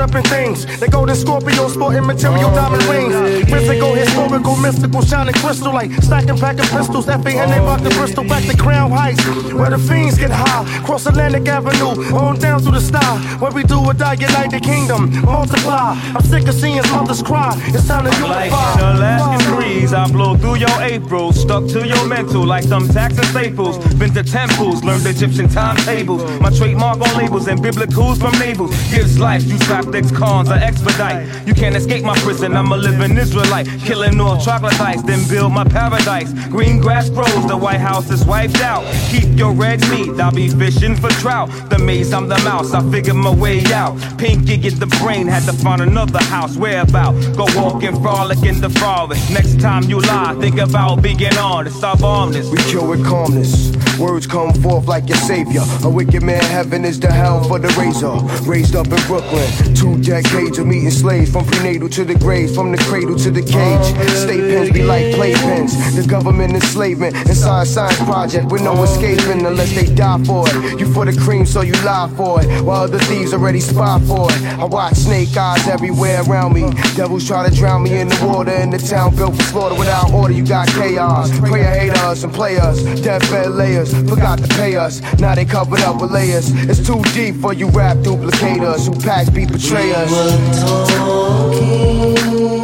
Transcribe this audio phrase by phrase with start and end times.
[0.00, 0.80] caught up in things.
[0.80, 3.14] The golden Scorpio sporting material diamond rings.
[3.50, 7.06] Physical, historical, mystical, shining crystal like stacking packing pistols.
[7.06, 9.24] FA and they rock the Bristol back to Crown Heights.
[9.52, 10.64] Where the fiends get high.
[10.84, 13.18] Cross Atlantic Avenue, on down through the sky.
[13.38, 15.10] Where we do or die, unite the kingdom.
[15.22, 15.98] Multiply.
[16.14, 17.52] I'm sick of seeing mothers cry.
[17.68, 18.46] It's time to unify.
[18.46, 21.32] Like an Alaskan breeze, I blow through your April.
[21.32, 23.78] Stuck to your mental like some taxing staples.
[23.94, 26.22] Been to temples, learned Egyptian timetables.
[26.40, 28.70] My trademark on labels and biblicals from navels.
[28.90, 29.58] Gives life, you
[29.90, 31.46] slapsticks, cons, I expedite.
[31.46, 33.66] You can't escape my prison, I'm a living Israelite.
[33.80, 36.32] Killing all troglodytes, then build my paradise.
[36.48, 38.84] Green grass grows, the White House is wiped out.
[39.10, 41.48] Keep your red meat, I'll be fishing for trout.
[41.70, 43.98] The maze, I'm the mouse, I figure my way out.
[44.18, 46.56] Pinky get the brain, had to find another house.
[46.56, 47.12] Where about?
[47.36, 49.30] Go walking, frolic in the forest.
[49.30, 51.78] Next time you lie, think about being honest.
[51.78, 52.48] Stop armness.
[52.50, 53.70] We kill with calmness.
[53.98, 55.62] Words come forth like your savior.
[55.84, 58.16] A wicked man, heaven is the hell for the razor.
[58.48, 62.70] Raised up in Brooklyn, two decades of meeting slaves from prenatal to the grave, from
[62.70, 63.86] the cradle to the cage.
[64.10, 65.72] State pens be like playpens.
[65.96, 70.78] The government enslavement inside science project with no escaping unless they die for it.
[70.78, 72.62] You for the cream, so you lie for it.
[72.62, 74.42] While other thieves already spy for it.
[74.58, 76.70] I watch snake eyes everywhere around me.
[76.94, 80.12] Devils try to drown me in the water in the town built for slaughter without
[80.12, 80.34] order.
[80.34, 81.30] You got chaos.
[81.40, 85.00] Prayer haters and players, deathbed layers forgot to pay us.
[85.18, 86.52] Now they covered up with layers.
[86.68, 89.46] It's too deep for you rap duplicators who packs be.
[89.70, 90.26] Slow down for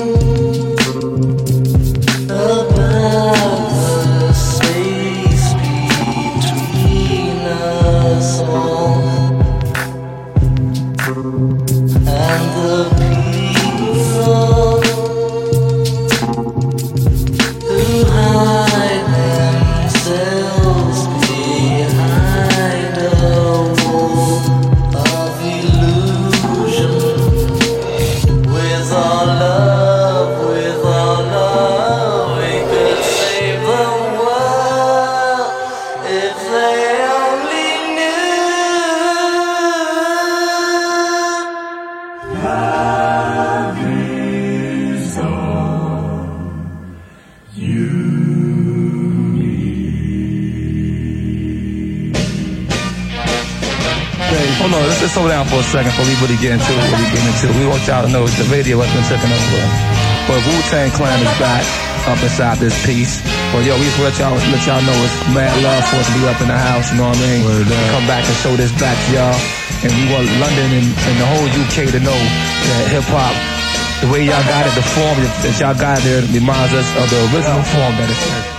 [0.02, 0.05] a
[55.76, 57.52] second before we really get into what we get into.
[57.60, 59.60] We want y'all to know the radio has been taken over.
[60.24, 61.68] But Wu Tang Clan is back
[62.08, 63.20] up inside this piece.
[63.52, 66.14] But yo, we just let y'all let y'all know it's mad love for us to
[66.16, 67.44] be up in the house, you know what I mean?
[67.92, 69.36] Come back and show this back to y'all.
[69.84, 72.20] And we want London and, and the whole UK to know
[72.72, 73.36] that hip hop,
[74.00, 77.20] the way y'all got it, the form that y'all got there reminds us of the
[77.36, 78.55] original form that it's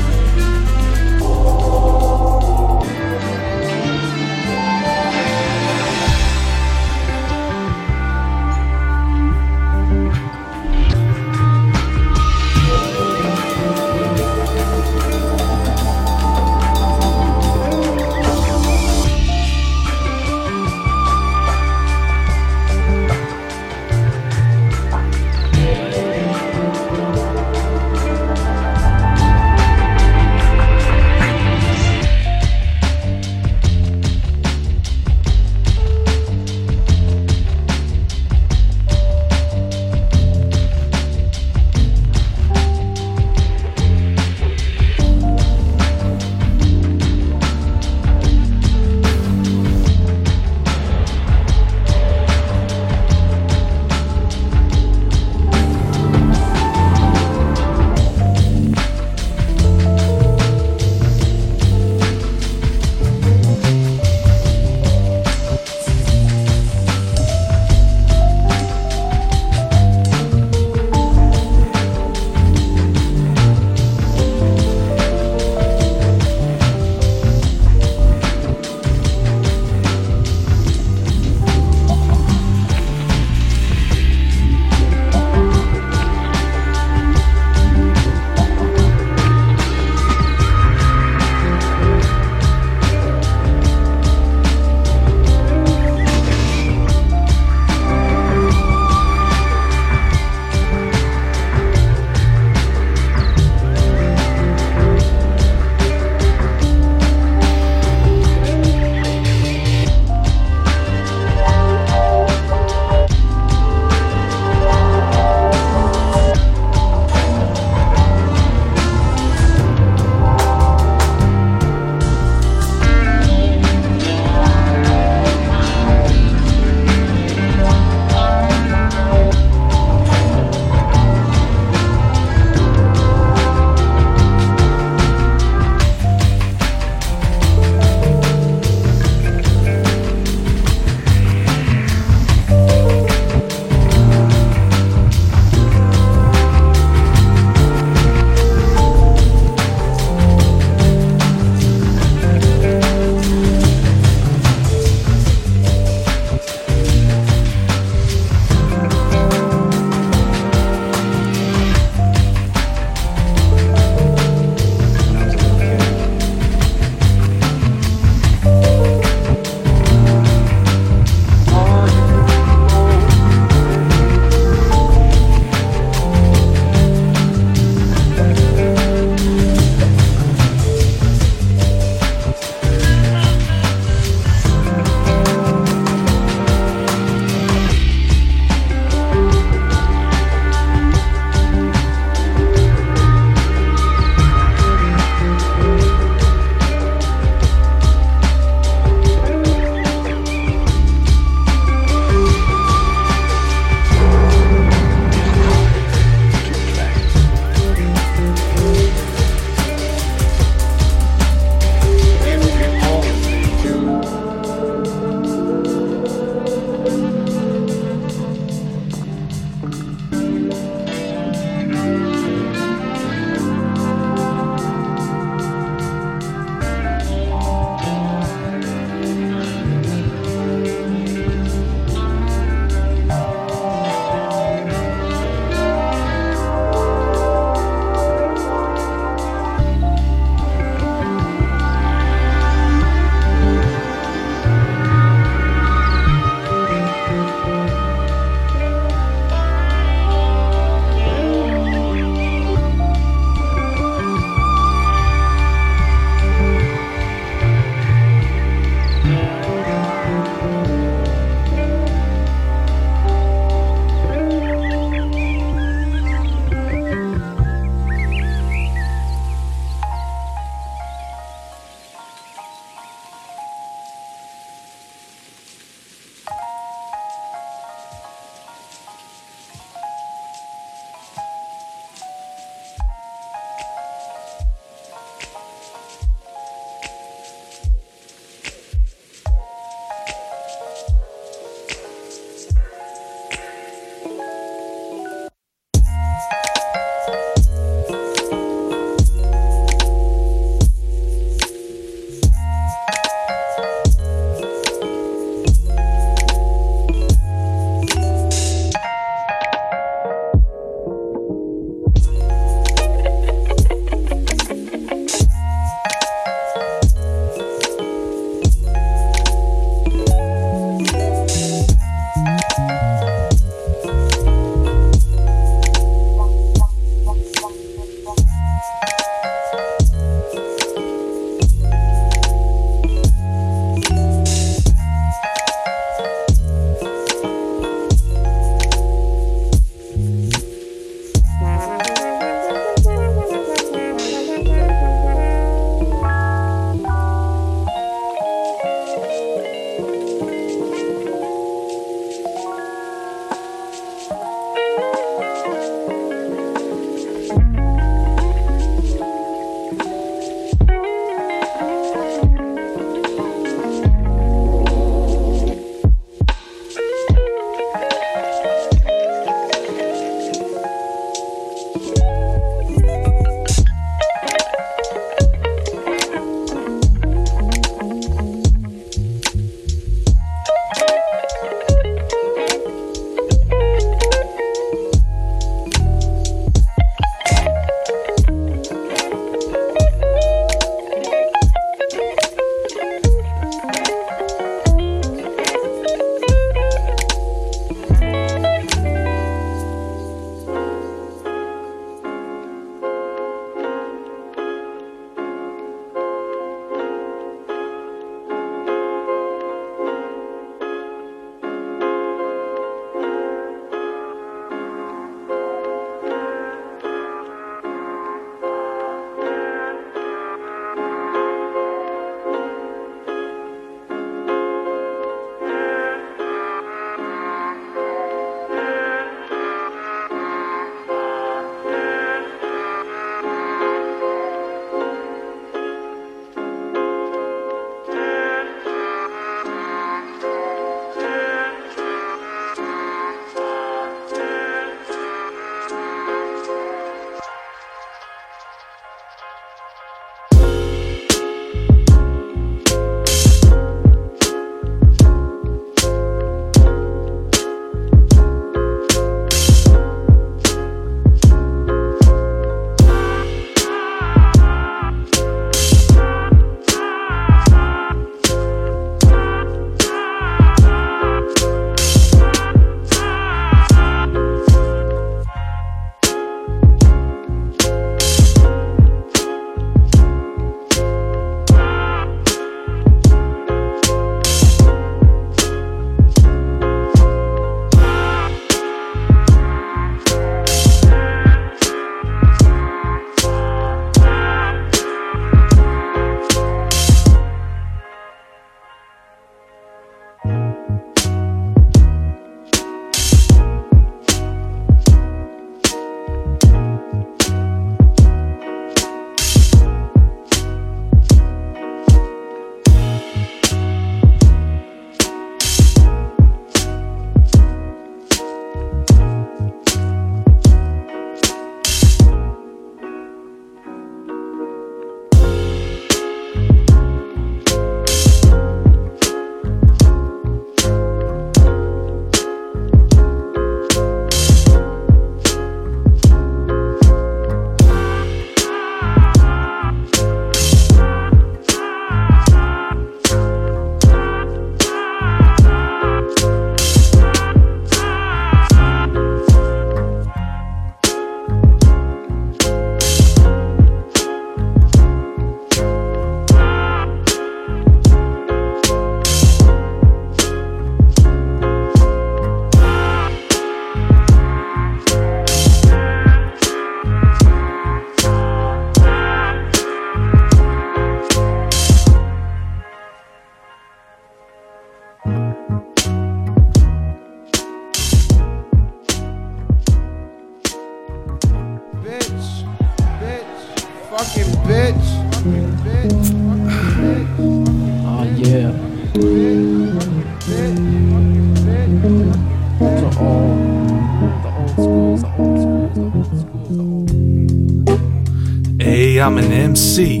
[599.02, 600.00] I'm an MC,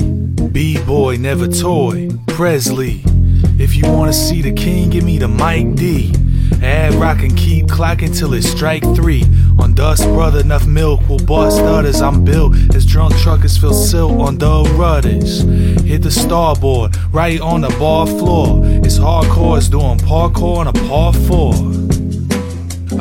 [0.52, 3.02] B-boy, never toy, Presley.
[3.58, 6.14] If you wanna see the king, give me the Mike D.
[6.62, 9.24] Ad-Rock and keep clocking till it strike three.
[9.58, 12.00] On dust, brother, enough milk will bust others.
[12.00, 15.40] I'm built as drunk truckers feel silt on the rudders.
[15.82, 18.60] Hit the starboard, right on the bar floor.
[18.84, 21.54] It's hardcore, it's doing parkour on a par four.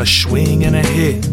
[0.01, 1.29] A swing and a hit.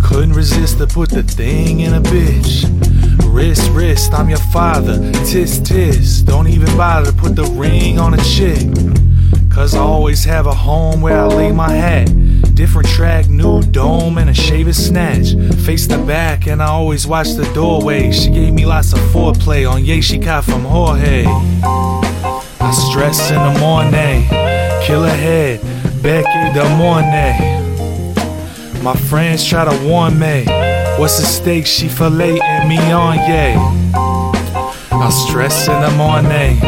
[0.00, 2.93] Couldn't resist to put the thing in a bitch.
[3.26, 4.98] Wrist, wrist, I'm your father.
[5.24, 6.22] Tis, tis.
[6.22, 8.68] Don't even bother to put the ring on a chick.
[9.50, 12.06] Cause I always have a home where I lay my hat.
[12.54, 15.34] Different track, new dome, and a shaver snatch.
[15.64, 18.10] Face the back, and I always watch the doorway.
[18.10, 21.24] She gave me lots of foreplay on Ye she from Jorge.
[21.26, 24.28] I stress in the morning,
[24.84, 25.60] kill ahead,
[26.02, 27.54] Becky the morning.
[28.82, 30.44] My friends try to warn me.
[30.96, 31.66] What's the stake?
[31.66, 33.56] She filleting me on, yay.
[33.94, 36.60] I stress in the morning,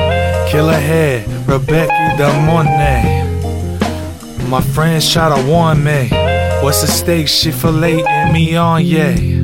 [0.50, 3.24] kill ahead, Rebecca the morning.
[4.50, 6.08] My friends try to warn me.
[6.60, 7.28] What's the stake?
[7.28, 9.36] She filleting me on, yay.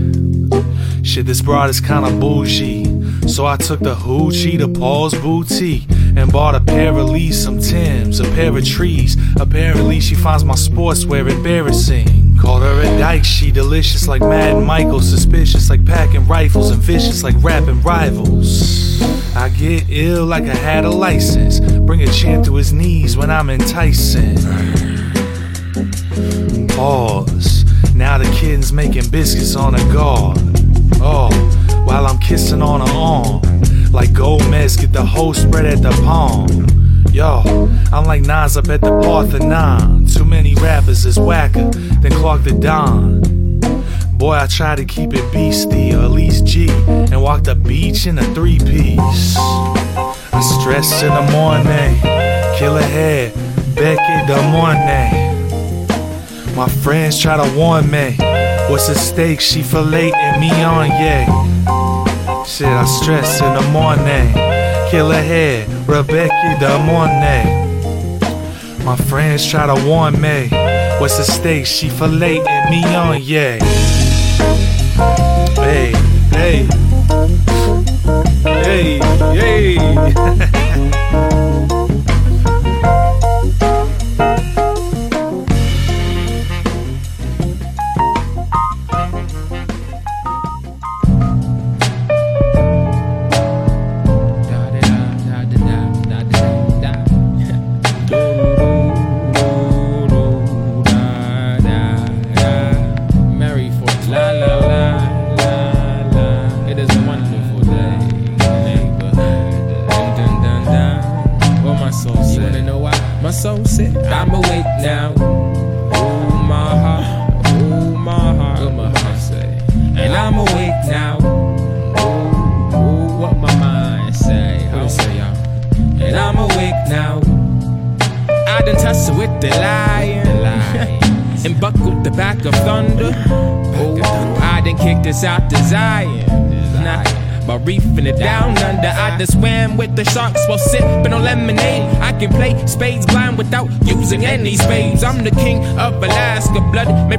[1.05, 2.85] Shit, this broad is kinda bougie.
[3.29, 7.61] So I took the hoochie to Paul's boutique and bought a pair of Lee, some
[7.61, 9.17] Tims, a pair of trees.
[9.41, 12.22] Apparently, she finds my sportswear embarrassing.
[12.43, 17.23] Called her a dyke, she delicious like Mad Michael, suspicious like packing rifles, and vicious
[17.23, 19.01] like rapping rivals.
[19.37, 21.61] I get ill like I had a license.
[21.61, 24.35] Bring a champ to his knees when I'm enticing.
[26.71, 27.65] Pause.
[27.95, 30.39] Now the kid's making biscuits on a guard.
[31.01, 31.31] Oh,
[31.87, 33.41] while I'm kissing on her arm.
[33.93, 36.67] Like Gomez, get the whole spread at the palm.
[37.13, 40.02] Yo, I'm like Nas up at the Parthenon.
[40.23, 41.69] Too many rappers is whacker
[42.01, 43.23] than Clark the Don.
[44.17, 48.07] Boy, I try to keep it beastie, or at least G, and walk the beach
[48.07, 49.37] in a three piece.
[49.37, 51.99] I stress in the morning,
[52.57, 53.35] kill ahead,
[53.75, 55.89] Becky the morning.
[56.55, 58.15] My friends try to warn me.
[58.71, 59.41] What's the stake?
[59.41, 62.45] She filleting me on, yeah.
[62.45, 64.33] Shit, I stress in the morning.
[64.89, 67.72] Kill head, Rebecca the morning.
[68.85, 70.49] My friends try to warn me.
[70.99, 71.67] What's the stake?
[71.67, 73.59] She filleting me on, yeah.
[75.55, 75.93] Hey,
[76.33, 76.67] hey.
[78.45, 78.99] Hey,
[79.79, 80.59] hey.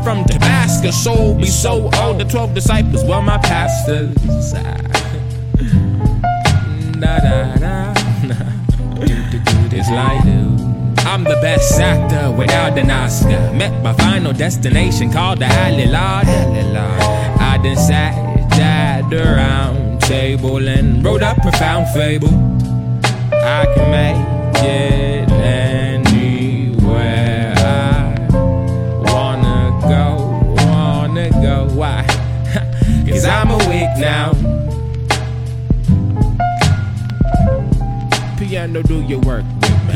[0.04, 0.92] from Tabasco.
[0.92, 4.14] Soul be so old, the 12 disciples were my pastors.
[7.00, 7.94] Da da da.
[11.06, 13.52] I'm the best actor without an Oscar.
[13.54, 16.28] Met my final destination called the Lord.
[17.40, 18.14] I done sat
[18.60, 22.34] at the round table and wrote a profound fable.
[23.32, 25.63] I can make it
[33.24, 34.34] Cause I'm awake now.
[38.38, 39.94] Piano, do your work with me.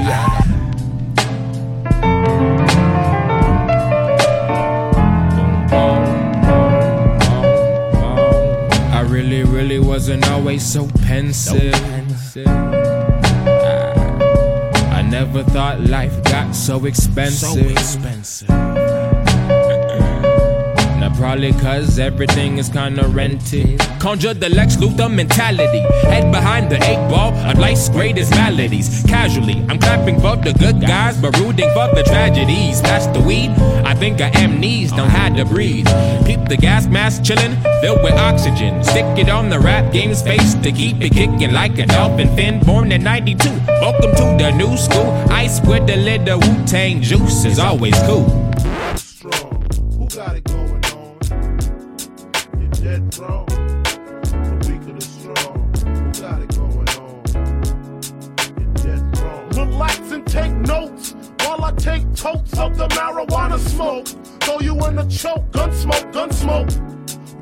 [8.94, 11.74] I really, really wasn't always so pensive.
[11.76, 12.06] I,
[14.94, 18.48] I never thought life got so expensive.
[18.48, 18.57] Now
[21.17, 23.80] Probably cause everything is kinda rented.
[23.99, 25.80] Conjure the Lex Luthor mentality.
[26.03, 29.03] Head behind the eight ball of life's greatest maladies.
[29.08, 32.82] Casually, I'm clapping for the good guys, but rooting for the tragedies.
[32.82, 33.49] Pass the weed,
[33.84, 35.88] I think I am knees, don't have to breathe.
[36.27, 38.84] Keep the gas mask chillin', filled with oxygen.
[38.84, 42.60] Stick it on the rap game's face to keep it kicking like a dolphin fin.
[42.60, 43.49] Born in 92,
[43.82, 45.10] welcome to the new school.
[45.32, 48.47] Ice with a little Wu Tang juice is always cool.
[53.28, 53.46] Wrong.
[53.46, 55.72] The weak of the strong.
[56.22, 57.13] Got it going on?
[58.58, 59.50] You're dead wrong.
[59.50, 64.08] Relax and take notes while I take totes of the marijuana smoke.
[64.42, 66.68] Throw you in the choke, gun smoke, gun smoke.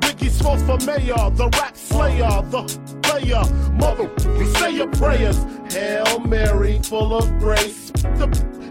[0.00, 2.62] Biggie smokes for mayor, the rap slayer, the
[3.02, 3.42] player.
[3.72, 5.38] Mother, we say your prayers.
[5.72, 7.90] Hail Mary, full of grace.
[7.90, 8.26] The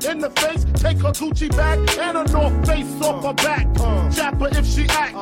[0.07, 3.67] in the face, take her Gucci bag and a North Face off her back.
[4.13, 5.15] Jap her if she act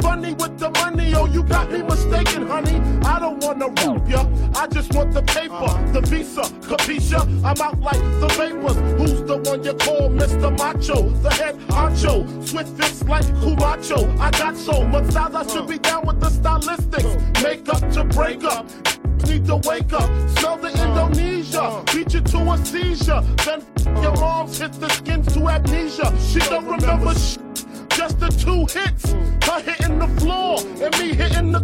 [0.00, 1.14] funny with the money.
[1.14, 2.80] Oh, you got me mistaken, honey.
[3.04, 4.26] I don't wanna rope ya.
[4.54, 7.20] I just want the paper, the visa, capisha.
[7.44, 8.76] I'm out like the vapors.
[8.98, 10.50] Who's the one you call Mr.
[10.58, 11.08] Macho?
[11.22, 13.98] The head honcho, swift fist like Camacho.
[14.18, 17.42] I got so much style, I should be down with the stylistics.
[17.42, 18.66] Make up to break up.
[19.26, 23.20] Need to wake up, smell the Indonesia, beat you to a seizure.
[23.44, 23.60] Then
[24.02, 26.12] your moms hit the skin to amnesia.
[26.18, 27.38] She don't remember sh-
[27.96, 29.12] just the two hits.
[29.46, 31.60] Her hitting the floor and me hitting the.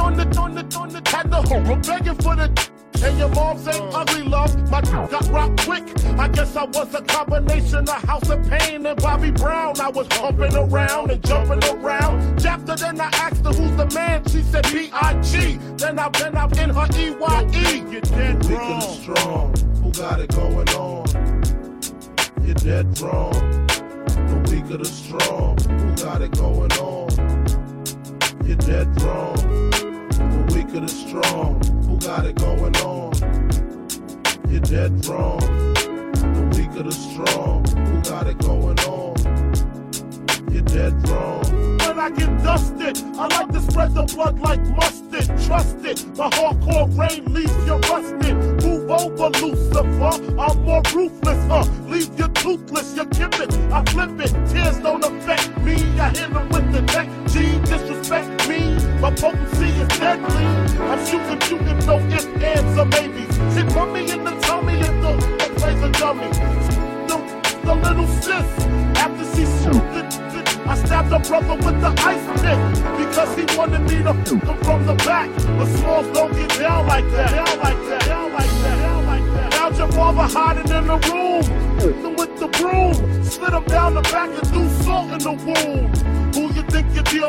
[0.00, 2.71] On the, on the, on the, had the hope, begging for the.
[3.02, 4.70] And your mom ain't ugly, love.
[4.70, 5.82] My got rock quick.
[6.18, 9.80] I guess I was a combination of House of Pain and Bobby Brown.
[9.80, 12.44] I was pumping around and jumping around.
[12.44, 14.24] After then I asked her who's the man.
[14.28, 15.58] She said B.I.G.
[15.76, 17.90] Then I went out in her E.Y.E.
[17.90, 18.80] You're dead wrong.
[18.80, 19.54] strong.
[19.82, 21.06] Who got it going on?
[22.44, 23.32] You're dead wrong.
[24.06, 25.58] The weak of the strong.
[25.58, 27.10] Who got it going on?
[28.46, 29.36] You're dead wrong.
[29.70, 31.81] The weak of the strong.
[32.04, 33.12] Got it going on?
[34.50, 35.38] You're dead wrong.
[35.38, 37.64] The weak of the strong.
[37.86, 39.16] Who got it going on?
[40.52, 41.44] You're dead wrong.
[41.78, 45.26] When I get dusted, I like to spread the blood like mustard.
[45.46, 48.34] Trust it, the hardcore rain leaves you rusted.
[48.64, 50.36] Move over, Lucifer.
[50.40, 51.64] I'm more ruthless, huh?
[51.86, 54.32] Leave you toothless, you give it, I flip it.
[54.50, 55.74] Tears don't affect me.
[56.00, 57.08] I hit them with the neck.
[57.28, 58.91] G disrespect me.
[59.02, 60.44] My potency is deadly.
[60.78, 63.34] I'm shooting, shooting, no ifs, ands, or maybes.
[63.52, 66.28] Hit me in the tummy and the, the plays a dummy.
[67.08, 67.18] The,
[67.64, 68.46] the little sis,
[69.02, 72.60] after she shoot it, I stabbed her brother with the ice pick
[72.96, 75.28] because he wanted me to f him from the back.
[75.58, 79.50] But smalls don't get down like that, down like that, down like that, down.
[79.50, 84.30] Now your father hiding in the room, with the broom, slid him down the back
[84.30, 86.21] and threw salt in the wound.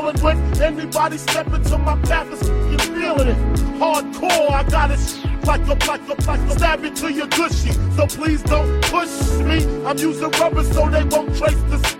[0.03, 0.61] Who you think you're dealing with?
[0.61, 3.37] Anybody step into my path is you feeling it.
[3.79, 7.71] Hardcore, I got it like a, like a, like a stab it to your gushy.
[7.95, 9.63] So please don't push me.
[9.85, 11.97] I'm using rubber so they won't trace the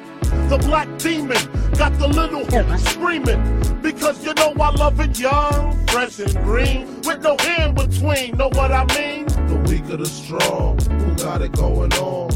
[0.50, 1.38] the black demon
[1.78, 3.42] got the little hoop screaming
[3.82, 8.38] because you know I love it young, fresh and green, with no in between.
[8.38, 9.26] Know what I mean?
[9.26, 12.32] The weak of the strong, who got it going on?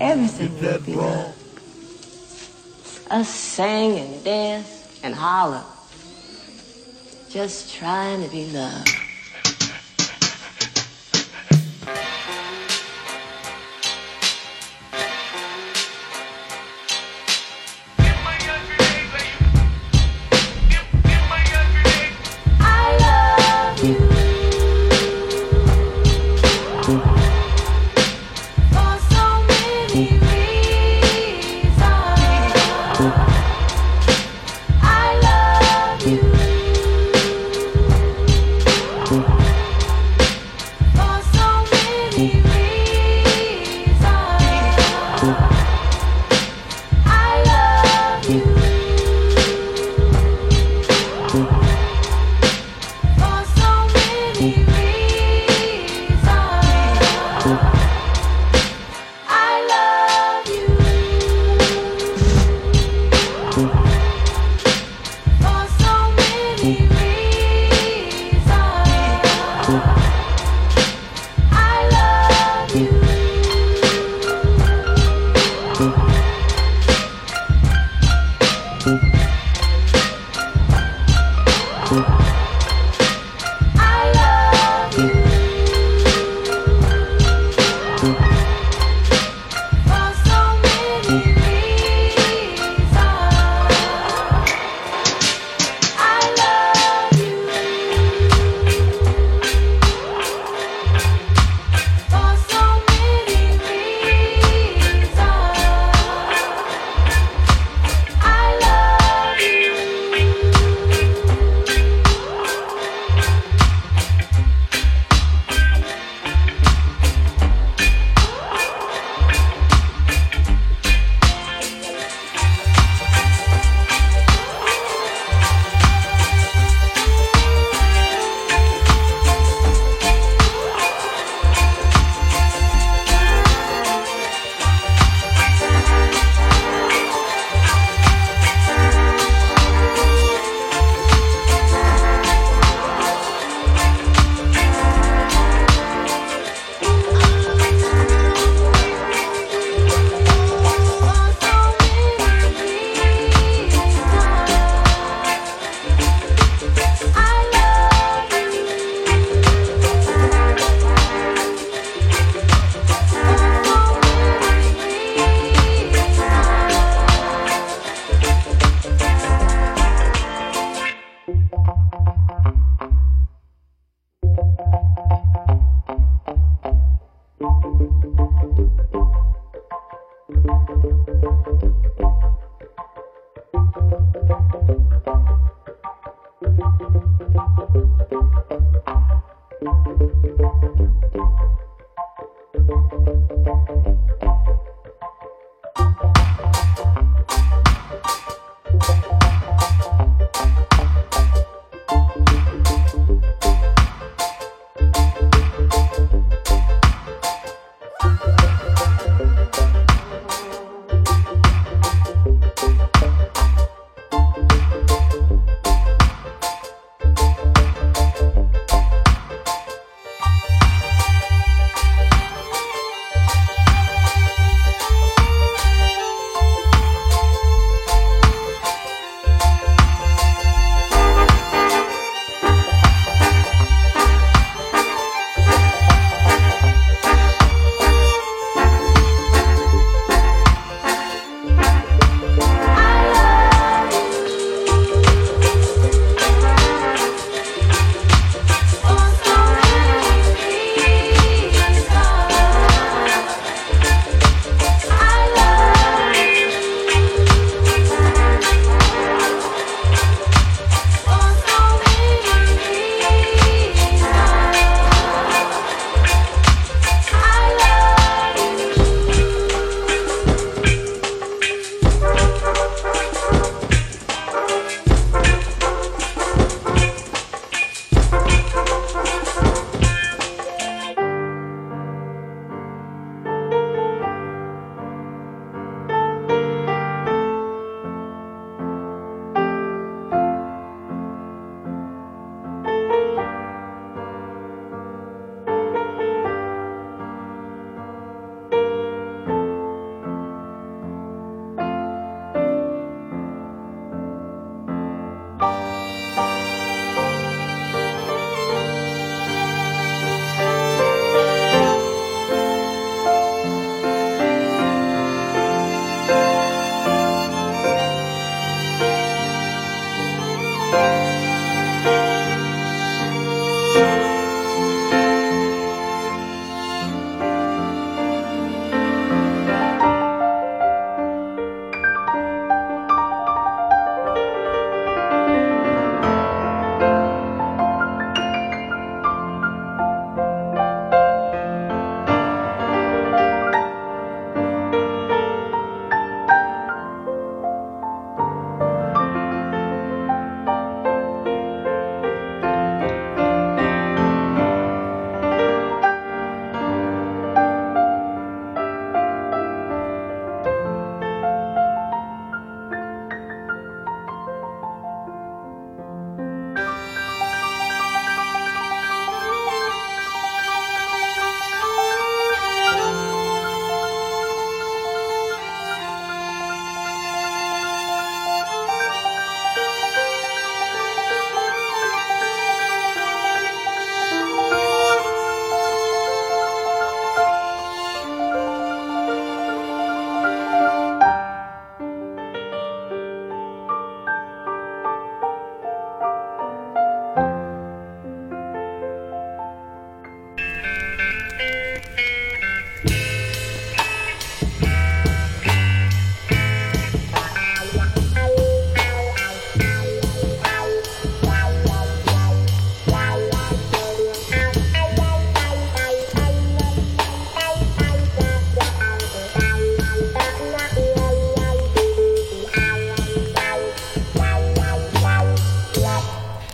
[0.00, 1.34] Everything You're will dead be wrong.
[3.10, 5.64] Us sing and dance and holler.
[7.30, 9.07] Just trying to be loved.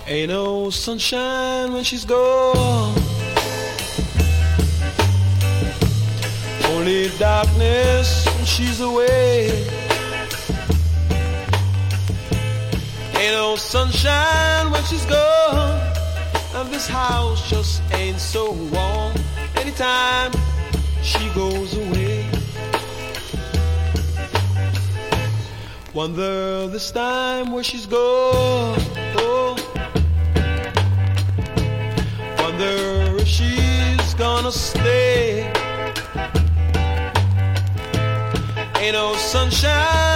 [0.06, 2.94] Ain't no sunshine when she's gone.
[6.66, 9.48] Only darkness when she's away.
[13.16, 15.80] Ain't no sunshine when she's gone.
[16.54, 19.14] And this house just ain't so warm.
[19.56, 20.32] Anytime
[21.02, 22.26] she goes away.
[25.94, 28.78] Wonder this time where she's gone.
[29.16, 29.63] Oh.
[32.56, 35.50] Wonder if she's gonna stay.
[38.76, 40.13] Ain't no sunshine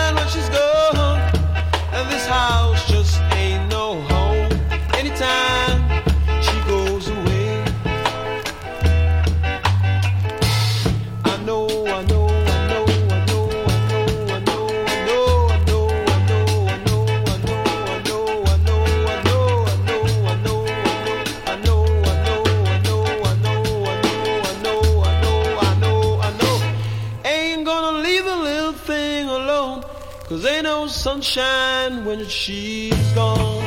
[31.09, 33.65] sunshine when she's gone.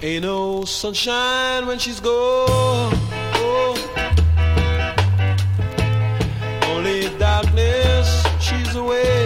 [0.00, 2.94] Ain't no sunshine when she's gone.
[3.44, 3.74] Oh.
[6.70, 8.08] Only darkness,
[8.40, 9.18] she's away.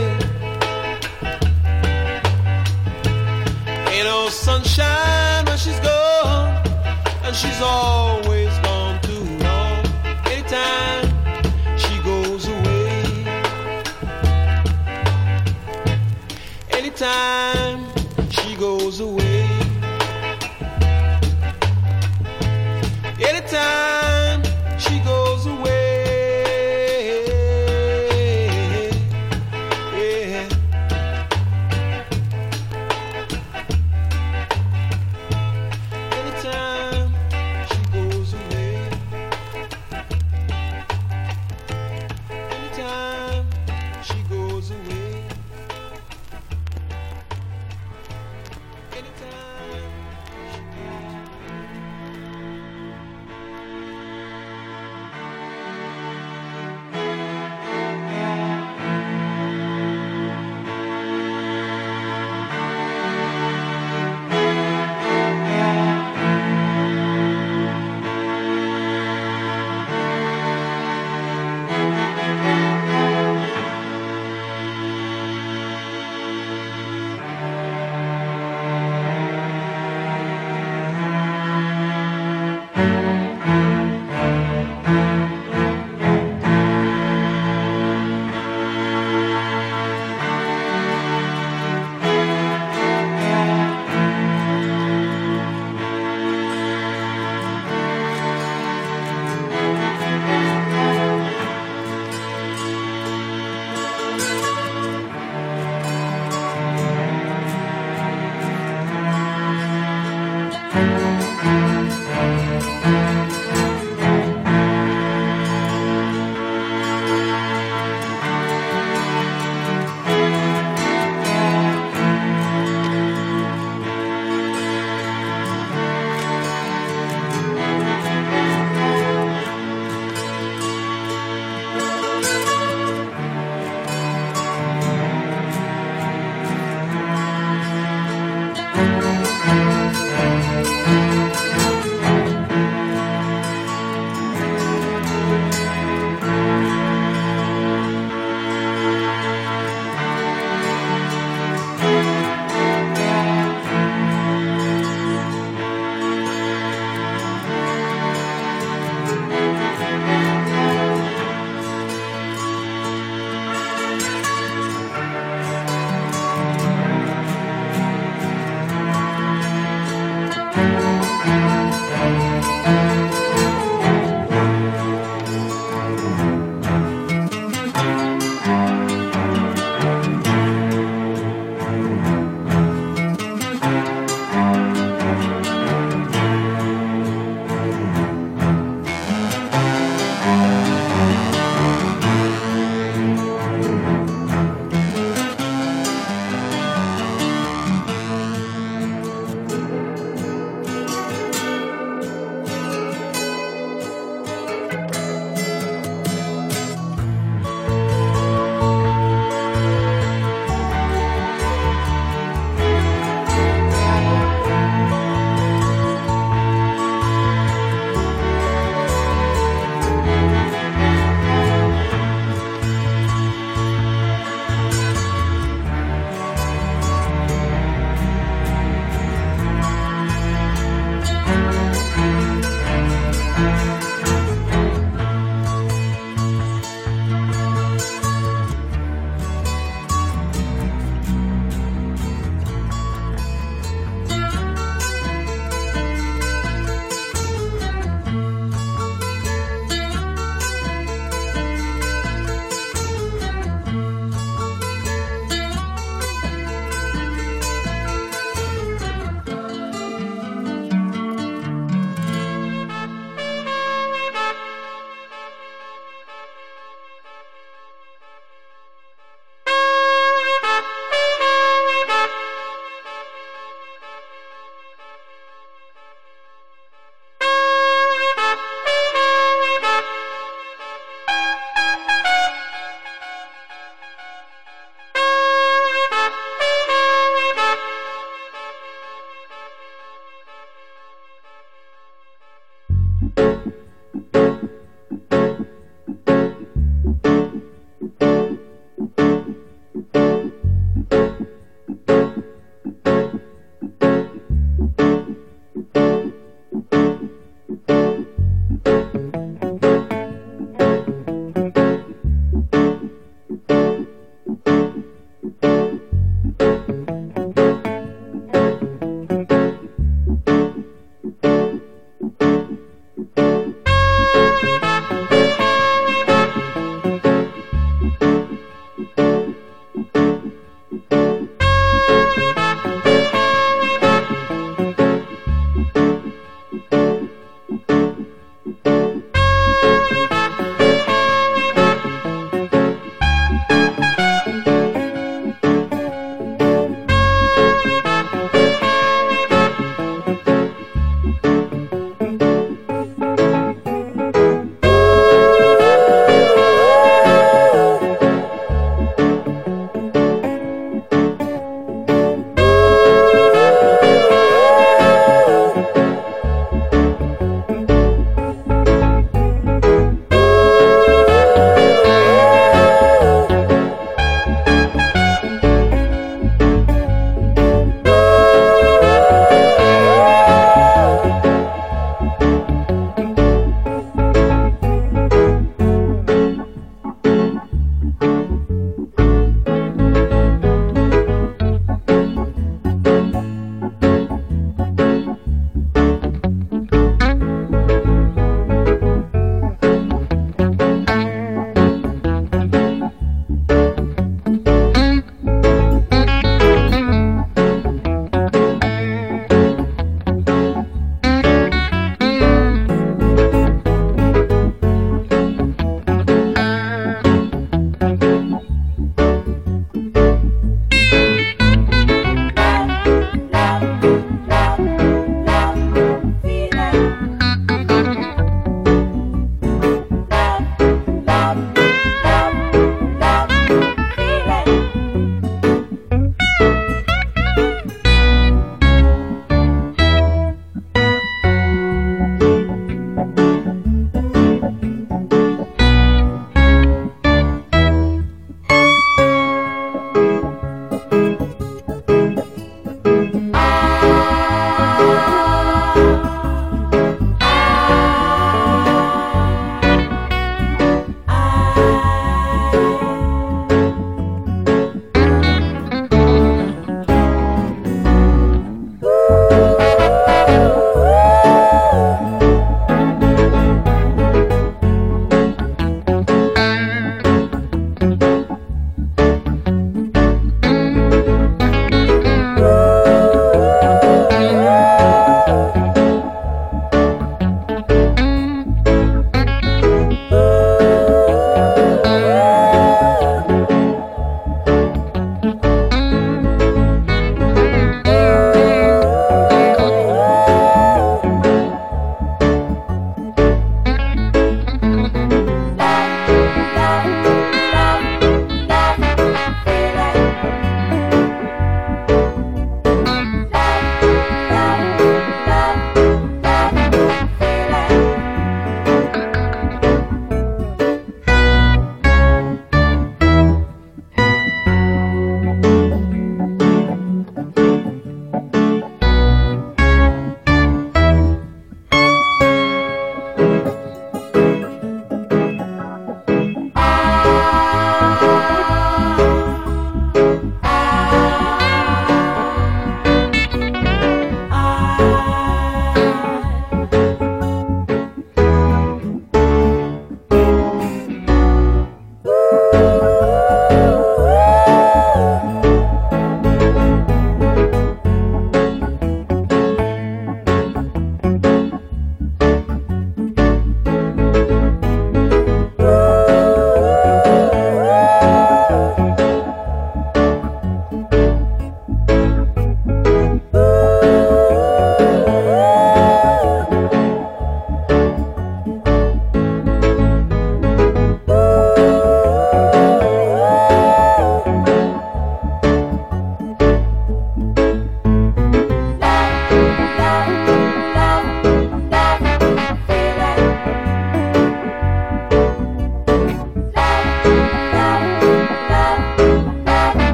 [3.93, 6.51] Ain't no sunshine when she's gone,
[7.25, 8.34] and she's always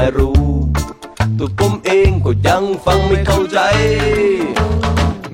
[0.00, 0.44] ่รู้
[1.38, 3.58] ตัวผมเองก็ยังฟังไม่เข้าใจ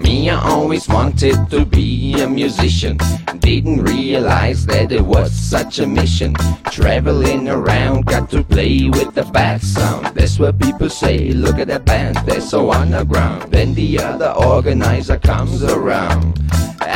[0.02, 1.88] Me, I always wanted to be
[2.24, 2.96] a musician.
[3.38, 6.32] Didn't realize that it was such a mission.
[6.78, 10.02] Traveling around, got to play with the bad sound.
[10.16, 11.16] That's what people say.
[11.44, 13.38] Look at that band, they're so underground.
[13.54, 16.24] Then the other organizer comes around.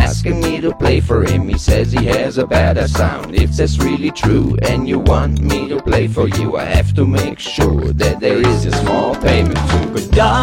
[0.00, 3.34] Asking me to play for him, he says he has a better sound.
[3.34, 7.04] If that's really true and you want me to play for you, I have to
[7.06, 9.86] make sure that there is a small payment too.
[9.94, 10.38] ก็อยา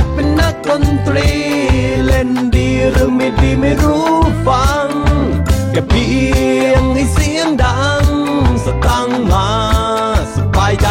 [0.00, 1.30] กเป็นนักดนตรี
[2.06, 4.08] เล่นดีหรือไม่ดีไม่รู้
[4.46, 4.88] ฟัง
[5.70, 6.08] แค่เพี
[6.64, 8.04] ยงให้เสียงดัง
[8.64, 9.48] สตังค์มา
[10.34, 10.88] สบายใจ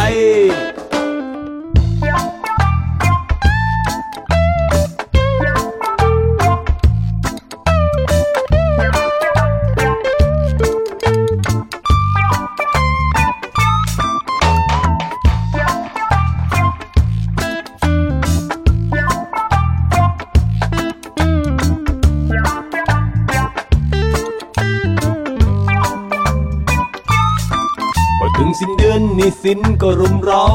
[29.43, 30.45] สินก็รุมเรา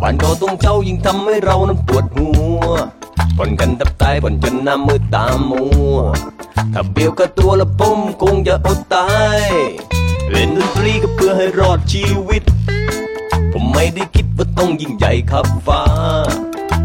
[0.00, 2.60] ผ่านก็ต้องเจ้ายิ่งทำให้เรานั้นปวดหัว
[3.36, 5.62] ผ่อนกันทับตายผ่อนจนหน้ามืดตามั
[5.92, 5.96] ว
[6.74, 9.08] ถ้าเบี้ยวกับตัวละผมคงจะอดตา
[9.38, 9.40] ย
[10.30, 12.42] เล่นดนตรีก็เพื่อให้รอดชีวิต
[13.52, 15.82] ผมไม่ได้คิดว่าต้องยิ่งใหญ่ขับฟ้า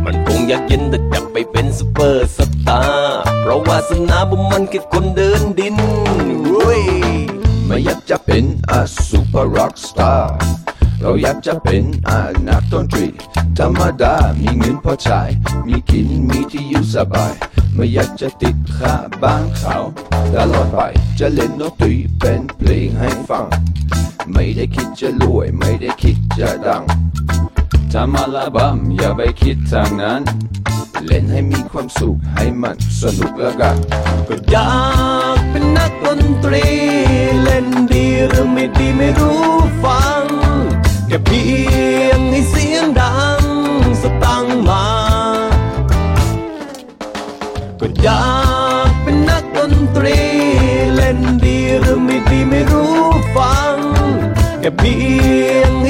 [0.05, 5.77] มันคงอยากเย็นแต่จะไปเป็นซุปเปอร์สตาร์ เพราะว่าสนาผมมันแค่คนเดินดิน
[6.47, 6.83] เว้ย
[7.65, 10.60] ไม่อยากจะเป็นอาซูเปอร์ร็อกสตาร์
[11.01, 13.07] เราอยากจะเป็นอานักดนตรี
[13.59, 15.21] ธรรมดา มีเงินพอใช้
[15.67, 17.33] มีกินมีที่อยู่สบาย
[17.75, 19.77] ไม่อยากจะติดค่าบ้านเขา
[20.35, 20.79] ตลอดไป
[21.19, 23.47] จะเล่นดนตรีเป็นเพลงให้ฟัง
[24.33, 26.83] ไม่ได้คิดจะรวย ไม่ได้คิดจะดัง
[27.93, 30.21] ทำอัลบั้มอย่าไปคิดทางนั้น
[31.05, 33.77] เล่นให้มีความสุขให้มันสนุกแล้วกัน
[34.27, 34.73] ก็อยา
[35.35, 36.65] กเป็นนักดนตรี
[37.43, 39.41] เล่นดีหรือไม่ดีไม่รู้
[39.83, 40.23] ฟัง
[41.13, 41.45] ค่เพี
[42.05, 43.43] ยงให้เสียงดัง
[44.01, 44.85] สตังมา
[47.79, 48.25] ก็อยา
[48.89, 50.19] กเป็นนักดนตรี
[50.95, 52.95] เล่นดีหรือไม่ดีไม่รู้
[53.35, 53.77] ฟัง
[54.59, 54.95] แค่เพี
[55.49, 55.85] ยงใ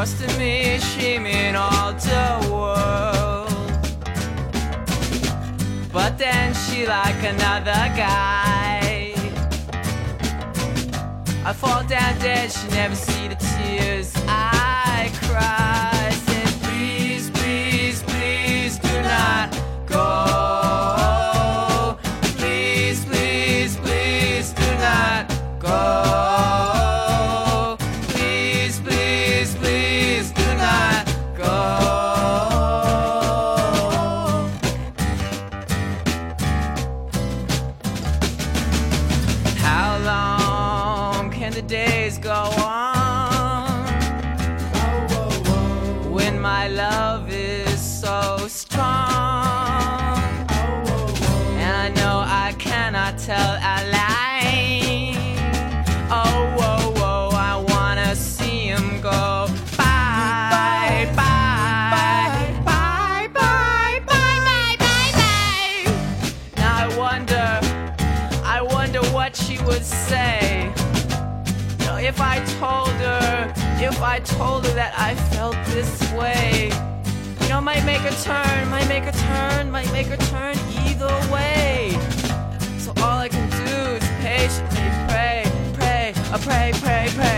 [0.00, 3.52] Busting me, shaming all the world.
[5.92, 9.12] But then she like another guy.
[11.44, 15.79] I fall down dead, she never see the tears I cry.
[74.40, 76.72] told her that I felt this way.
[77.42, 81.12] You know, might make a turn, might make a turn, might make a turn either
[81.30, 81.90] way.
[82.78, 87.29] So all I can do is patiently pray, pray, I pray, pray, pray.